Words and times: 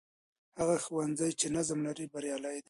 هغه 0.59 0.75
ښوونځی 0.85 1.31
چې 1.39 1.47
نظم 1.57 1.79
لري، 1.87 2.05
بریالی 2.13 2.51
دی. 2.57 2.59